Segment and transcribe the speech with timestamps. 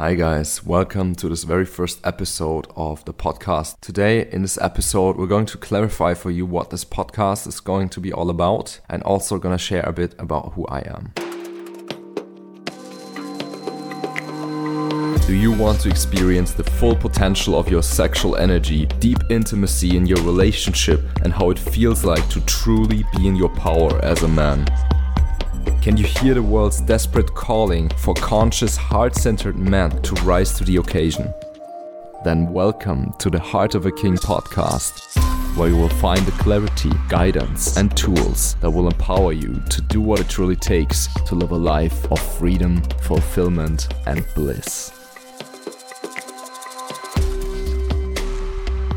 [0.00, 0.64] Hi, guys.
[0.64, 3.78] Welcome to this very first episode of the podcast.
[3.82, 7.90] Today, in this episode, we're going to clarify for you what this podcast is going
[7.90, 11.12] to be all about and also going to share a bit about who I am.
[15.26, 20.06] Do you want to experience the full potential of your sexual energy, deep intimacy in
[20.06, 24.28] your relationship, and how it feels like to truly be in your power as a
[24.28, 24.66] man?
[25.80, 30.64] Can you hear the world's desperate calling for conscious, heart centered men to rise to
[30.64, 31.32] the occasion?
[32.22, 35.16] Then welcome to the Heart of a King podcast,
[35.56, 40.02] where you will find the clarity, guidance, and tools that will empower you to do
[40.02, 44.92] what it truly takes to live a life of freedom, fulfillment, and bliss.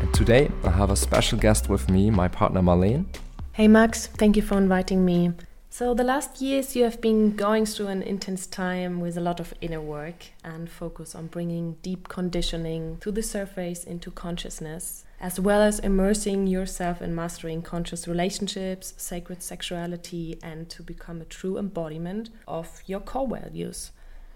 [0.00, 3.06] And today I have a special guest with me, my partner Marleen.
[3.50, 5.32] Hey Max, thank you for inviting me.
[5.78, 9.38] So, the last years you have been going through an intense time with a lot
[9.38, 15.38] of inner work and focus on bringing deep conditioning to the surface into consciousness, as
[15.38, 21.56] well as immersing yourself in mastering conscious relationships, sacred sexuality, and to become a true
[21.56, 23.92] embodiment of your core values.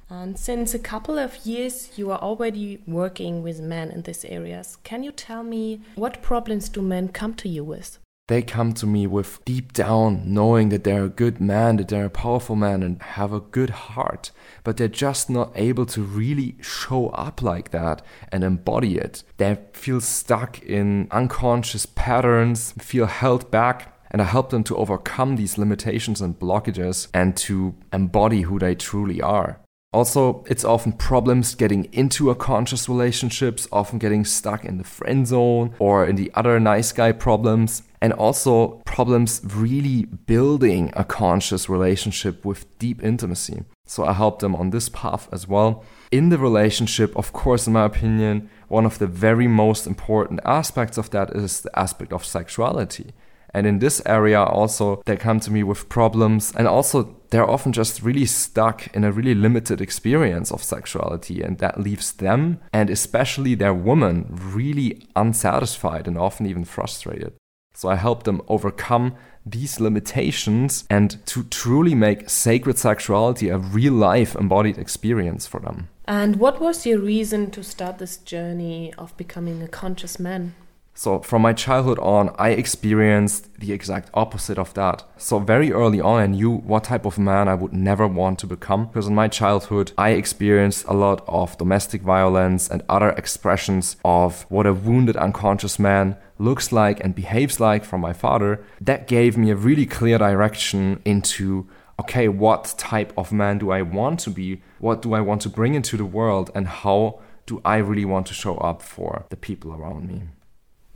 [0.08, 4.78] And since a couple of years you are already working with men in these areas,
[4.84, 7.98] can you tell me what problems do men come to you with?
[8.32, 12.06] They come to me with deep down knowing that they're a good man, that they're
[12.06, 14.30] a powerful man and have a good heart,
[14.64, 19.22] but they're just not able to really show up like that and embody it.
[19.36, 23.88] They feel stuck in unconscious patterns, feel held back.
[24.10, 28.74] And I help them to overcome these limitations and blockages and to embody who they
[28.74, 29.58] truly are.
[29.90, 35.26] Also, it's often problems getting into a conscious relationships, often getting stuck in the friend
[35.26, 41.68] zone or in the other nice guy problems, and also problems really building a conscious
[41.68, 43.62] relationship with deep intimacy.
[43.86, 45.84] So I help them on this path as well.
[46.10, 50.98] In the relationship, of course, in my opinion, one of the very most important aspects
[50.98, 53.12] of that is the aspect of sexuality.
[53.54, 56.52] And in this area, also, they come to me with problems.
[56.56, 61.42] And also, they're often just really stuck in a really limited experience of sexuality.
[61.42, 67.34] And that leaves them, and especially their woman, really unsatisfied and often even frustrated.
[67.74, 73.94] So I help them overcome these limitations and to truly make sacred sexuality a real
[73.94, 75.88] life embodied experience for them.
[76.06, 80.54] And what was your reason to start this journey of becoming a conscious man?
[80.94, 85.04] So, from my childhood on, I experienced the exact opposite of that.
[85.16, 88.46] So, very early on, I knew what type of man I would never want to
[88.46, 88.86] become.
[88.86, 94.44] Because in my childhood, I experienced a lot of domestic violence and other expressions of
[94.50, 98.62] what a wounded unconscious man looks like and behaves like from my father.
[98.80, 101.68] That gave me a really clear direction into
[102.00, 104.60] okay, what type of man do I want to be?
[104.78, 106.50] What do I want to bring into the world?
[106.54, 110.22] And how do I really want to show up for the people around me?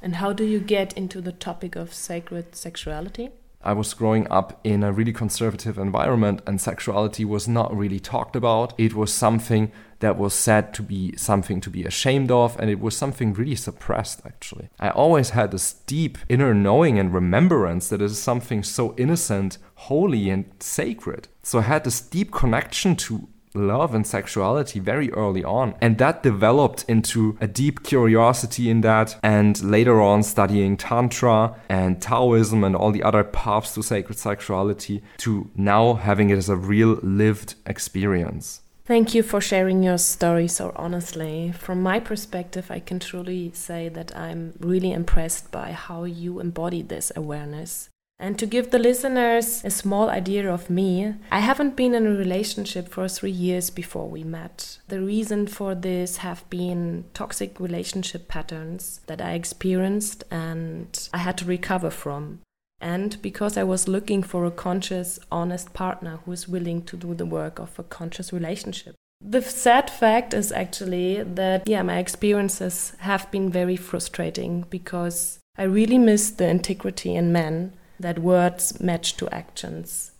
[0.01, 3.31] And how do you get into the topic of sacred sexuality?
[3.62, 8.37] I was growing up in a really conservative environment, and sexuality was not really talked
[8.37, 8.75] about.
[8.79, 12.79] It was something that was said to be something to be ashamed of, and it
[12.79, 14.69] was something really suppressed, actually.
[14.79, 19.59] I always had this deep inner knowing and remembrance that it is something so innocent,
[19.75, 21.27] holy, and sacred.
[21.43, 25.75] So I had this deep connection to love and sexuality very early on.
[25.81, 29.19] And that developed into a deep curiosity in that.
[29.22, 35.03] And later on, studying Tantra and Taoism and all the other paths to sacred sexuality,
[35.19, 38.62] to now having it as a real lived experience.
[38.84, 41.53] Thank you for sharing your story so honestly.
[41.59, 46.83] From my perspective, I can truly say that I'm really impressed by how you embody
[46.83, 47.88] this awareness.
[48.19, 52.10] And to give the listeners a small idea of me, I haven't been in a
[52.16, 54.78] relationship for three years before we met.
[54.88, 61.37] The reason for this have been toxic relationship patterns that I experienced and I had
[61.38, 62.41] to recover from.
[62.81, 67.15] And because I was looking for a conscious, honest partner who is willing to do
[67.15, 68.94] the work of a conscious relationship.
[69.21, 75.62] The sad fact is actually that, yeah, my experiences have been very frustrating because I
[75.64, 80.12] really miss the integrity in men that words match to actions.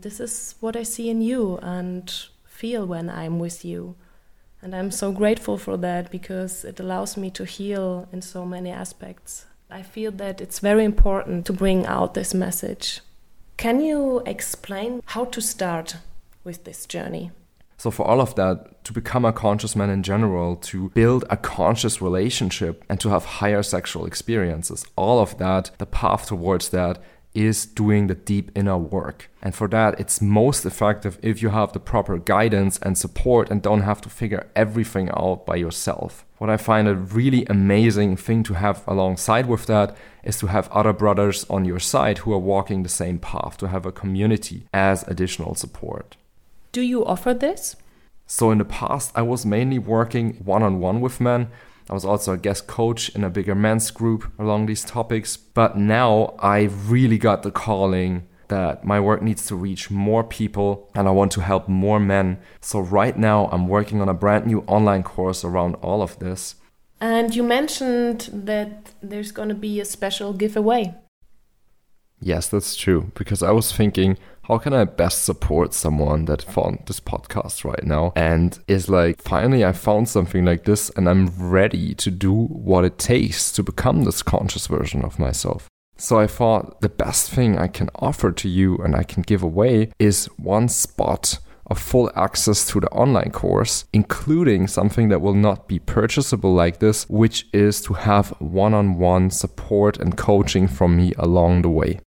[0.00, 2.12] This is what I see in you and
[2.44, 3.96] feel when I'm with you.
[4.60, 8.70] And I'm so grateful for that because it allows me to heal in so many
[8.70, 9.46] aspects.
[9.70, 13.00] I feel that it's very important to bring out this message.
[13.56, 15.96] Can you explain how to start
[16.44, 17.30] with this journey?
[17.82, 21.36] So, for all of that, to become a conscious man in general, to build a
[21.36, 27.02] conscious relationship, and to have higher sexual experiences, all of that, the path towards that
[27.34, 29.28] is doing the deep inner work.
[29.42, 33.60] And for that, it's most effective if you have the proper guidance and support and
[33.60, 36.24] don't have to figure everything out by yourself.
[36.38, 40.70] What I find a really amazing thing to have alongside with that is to have
[40.70, 44.68] other brothers on your side who are walking the same path, to have a community
[44.72, 46.16] as additional support.
[46.72, 47.76] Do you offer this?
[48.26, 51.48] So in the past, I was mainly working one on one with men.
[51.90, 55.36] I was also a guest coach in a bigger men's group along these topics.
[55.36, 60.90] But now I really got the calling that my work needs to reach more people
[60.94, 62.38] and I want to help more men.
[62.62, 66.54] So right now I'm working on a brand new online course around all of this.
[67.02, 70.94] And you mentioned that there's going to be a special giveaway.
[72.20, 73.10] Yes, that's true.
[73.14, 77.84] Because I was thinking, how can I best support someone that found this podcast right
[77.84, 82.32] now and is like, finally, I found something like this and I'm ready to do
[82.32, 85.68] what it takes to become this conscious version of myself.
[85.96, 89.44] So I thought the best thing I can offer to you and I can give
[89.44, 95.34] away is one spot of full access to the online course, including something that will
[95.34, 100.66] not be purchasable like this, which is to have one on one support and coaching
[100.66, 102.00] from me along the way.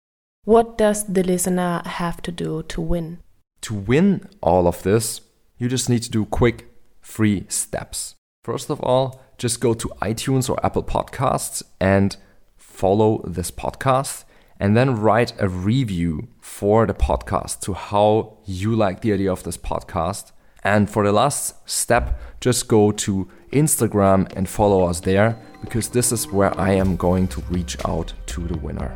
[0.45, 3.17] What does the listener have to do to win?
[3.61, 5.21] To win all of this,
[5.57, 6.67] you just need to do quick
[7.01, 8.13] three steps.
[8.43, 12.15] First of all, just go to iTunes or Apple Podcasts and
[12.57, 14.25] follow this podcast
[14.59, 19.41] and then write a review for the podcast to how you like the idea of
[19.41, 20.31] this podcast.
[20.63, 26.11] And for the last step, just go to Instagram and follow us there because this
[26.11, 28.95] is where I am going to reach out to the winner.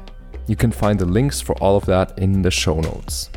[0.49, 3.29] You can find the links for all of that in the show notes.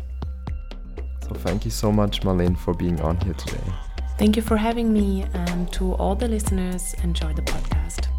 [1.21, 3.71] So thank you so much, Marleen, for being on here today.
[4.17, 8.12] Thank you for having me, and to all the listeners, enjoy the podcast.